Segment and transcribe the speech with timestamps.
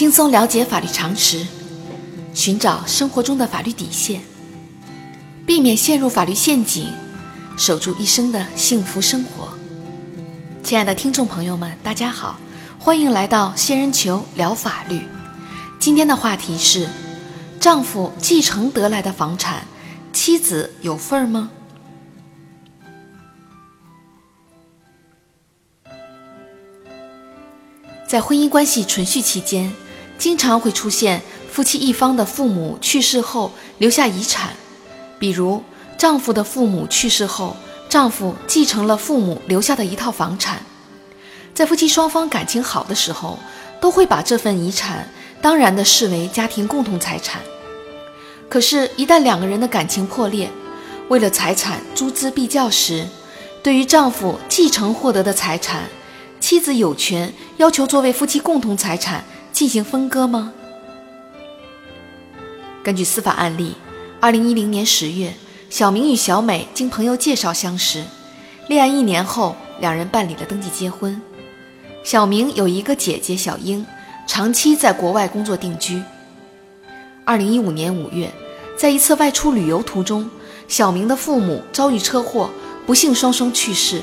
[0.00, 1.46] 轻松了解法律常识，
[2.32, 4.22] 寻找生活中的法律底线，
[5.46, 6.90] 避免陷入法律陷阱，
[7.58, 9.52] 守住一生的幸福生活。
[10.62, 12.40] 亲爱的听众朋友们，大家好，
[12.78, 15.02] 欢迎来到仙人球聊法律。
[15.78, 16.88] 今天的话题是：
[17.60, 19.66] 丈夫继承得来的房产，
[20.14, 21.50] 妻子有份儿吗？
[28.08, 29.70] 在婚姻关系存续期间，
[30.20, 34.50] 经常会出现夫妻一方的父母去世后留下遗产，
[35.18, 35.64] 比如
[35.96, 37.56] 丈夫的父母去世后，
[37.88, 40.62] 丈夫继承了父母留下的一套房产。
[41.54, 43.38] 在夫妻双方感情好的时候，
[43.80, 45.08] 都会把这份遗产
[45.40, 47.40] 当然的视为家庭共同财产。
[48.50, 50.50] 可是，一旦两个人的感情破裂，
[51.08, 53.06] 为了财产诸资必较时，
[53.62, 55.84] 对于丈夫继承获得的财产，
[56.40, 59.24] 妻子有权要求作为夫妻共同财产
[59.60, 60.54] 进行分割吗？
[62.82, 63.74] 根据司法案例，
[64.18, 65.34] 二零一零年十月，
[65.68, 68.02] 小明与小美经朋友介绍相识，
[68.68, 71.20] 恋爱一年后，两人办理了登记结婚。
[72.02, 73.84] 小明有一个姐姐小英，
[74.26, 76.02] 长期在国外工作定居。
[77.26, 78.32] 二零一五年五月，
[78.78, 80.30] 在一次外出旅游途中，
[80.68, 82.48] 小明的父母遭遇车祸，
[82.86, 84.00] 不幸双双去世。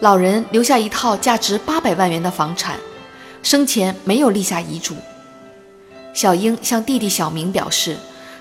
[0.00, 2.78] 老人留下一套价值八百万元的房产，
[3.42, 4.94] 生前没有立下遗嘱。
[6.12, 7.96] 小英向弟弟小明表示，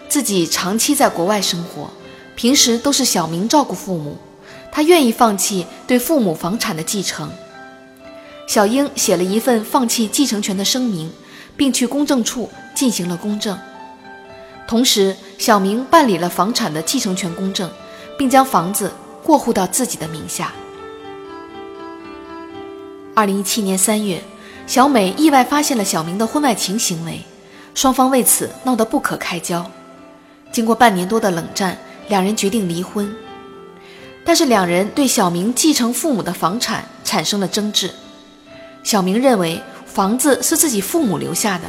[0.09, 1.89] 自己长期在国外生活，
[2.35, 4.17] 平时都是小明照顾父母，
[4.71, 7.29] 他愿意放弃对父母房产的继承。
[8.47, 11.11] 小英写了一份放弃继承权的声明，
[11.55, 13.57] 并去公证处进行了公证。
[14.67, 17.69] 同时，小明办理了房产的继承权公证，
[18.17, 18.91] 并将房子
[19.23, 20.53] 过户到自己的名下。
[23.13, 24.23] 二零一七年三月，
[24.67, 27.21] 小美意外发现了小明的婚外情行为，
[27.73, 29.65] 双方为此闹得不可开交。
[30.51, 31.77] 经过半年多的冷战，
[32.09, 33.15] 两人决定离婚。
[34.25, 37.89] 但是两人对小明继承父母的房产产生了争执。
[38.83, 41.63] 小明认为房子是自己父母留下的，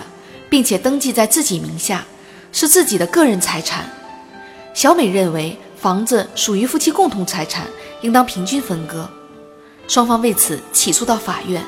[0.50, 2.04] 并且登记在自己名下，
[2.50, 3.88] 是自己的个人财产。
[4.75, 7.69] 小美认为房子属于夫妻共同财产，
[8.00, 9.08] 应当平均分割。
[9.87, 11.64] 双方为此起诉到法院，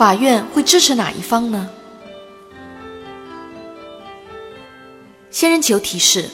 [0.00, 1.68] 法院会支持哪一方呢？
[5.30, 6.24] 仙人球提示：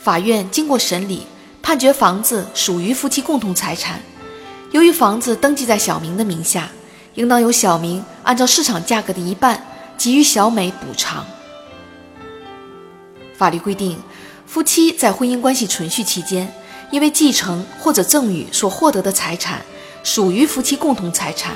[0.00, 1.26] 法院经过审理，
[1.60, 4.00] 判决房子属于夫妻共同财产。
[4.70, 6.68] 由于房子登记在小明的名下，
[7.14, 9.60] 应当由小明按照市场价格的一半
[9.98, 11.26] 给予小美补偿。
[13.36, 13.98] 法律规定，
[14.46, 16.48] 夫妻在婚姻关系存续期间，
[16.92, 19.60] 因为继承或者赠与所获得的财产。
[20.04, 21.54] 属于夫妻共同财产，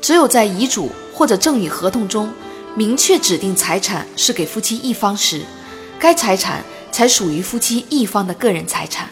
[0.00, 2.32] 只有在遗嘱或者赠与合同中
[2.74, 5.42] 明确指定财产是给夫妻一方时，
[5.98, 9.08] 该财产才属于夫妻一方的个人财产。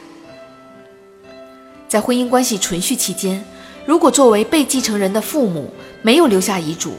[1.89, 3.45] 在婚姻关系存续期间，
[3.85, 5.73] 如果作为被继承人的父母
[6.03, 6.95] 没有留下遗嘱，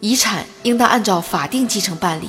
[0.00, 2.28] 遗产应当按照法定继承办理。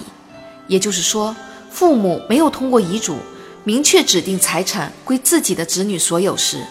[0.68, 1.36] 也就是说，
[1.70, 3.18] 父母没有通过遗嘱
[3.64, 6.64] 明确指定财产归自己的子女所有时，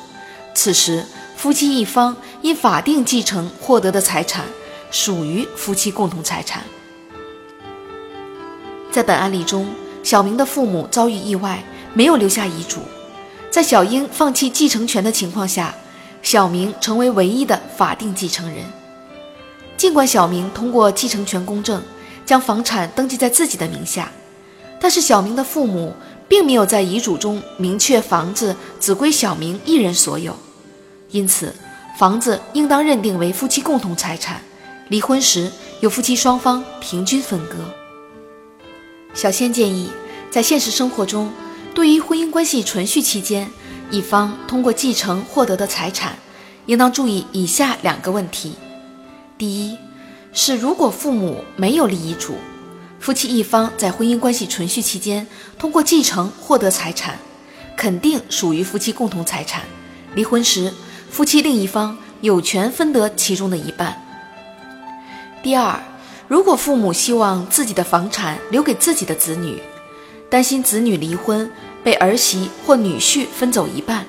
[0.55, 1.05] 此时。
[1.37, 4.45] 夫妻一方因法定继承获得的财产，
[4.91, 6.63] 属于夫妻共同财产。
[8.93, 9.67] 在本案例中，
[10.03, 12.81] 小明的父母遭遇意外，没有留下遗嘱，
[13.51, 15.75] 在小英放弃继承权的情况下，
[16.21, 18.59] 小明成为唯一的法定继承人。
[19.79, 21.83] 尽管小明通过继承权公证
[22.27, 24.13] 将房产登记在自己的名下，
[24.79, 25.95] 但是小明的父母
[26.29, 30.37] 并没有在遗嘱中明确房子只归小明一人所有。
[31.11, 31.55] 因此，
[31.95, 34.43] 房子应当认定为夫妻共同财产，
[34.89, 35.49] 离婚时
[35.81, 37.57] 由夫妻双方平均分割。
[39.15, 39.89] 小仙建议，
[40.29, 41.31] 在现实生活中，
[41.73, 43.49] 对于婚姻关系存续期间
[43.93, 46.19] 一方通过继承获得的财产，
[46.67, 48.57] 应当注意以下两个问题：
[49.39, 49.79] 第一，
[50.33, 52.35] 是如果父母没有立遗嘱，
[52.99, 55.25] 夫妻一方在婚姻关系存续期间
[55.57, 57.17] 通过继承获得财产，
[57.77, 59.63] 肯定属于夫妻共同财产，
[60.17, 60.73] 离婚时。
[61.15, 63.97] 夫妻另一方有权分得其中的一半。
[65.45, 65.81] 第二，
[66.27, 69.63] 如果父母希望自己的房产留给自己的子女，
[70.29, 71.49] 担心子女离婚
[71.85, 74.05] 被儿媳或女婿分走一半，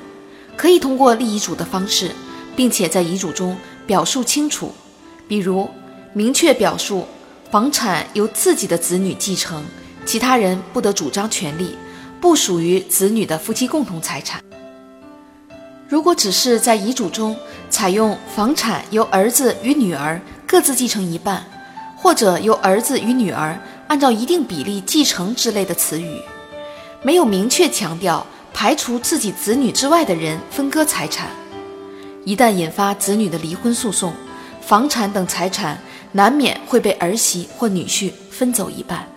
[0.58, 2.10] 可以通过立遗嘱的方式，
[2.56, 3.56] 并且在遗嘱中
[3.86, 4.74] 表述清楚，
[5.28, 5.70] 比如
[6.12, 7.06] 明确表述
[7.52, 9.64] 房产由自己的子女继承，
[10.08, 11.76] 其他人不得主张权利，
[12.20, 14.44] 不属于子女的夫妻共同财产。
[15.88, 17.38] 如果只是在遗嘱中
[17.70, 21.46] 采用房产由儿子与女儿各自继承一半，
[21.96, 26.20] 或者由儿子与女儿按照一定比例继承之类的词语，
[27.04, 31.30] 没有明确强调排除自己子女之外的人分割财产。
[32.24, 34.12] 一旦引发子女的离婚诉讼，
[34.62, 35.78] 房产等财产
[36.12, 39.08] 难免会被儿媳或女婿分走一半。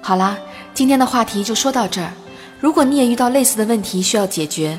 [0.00, 0.38] 好啦，
[0.72, 2.10] 今天的话题就说到这儿。
[2.58, 4.78] 如果你也遇到类似的问题需要解决，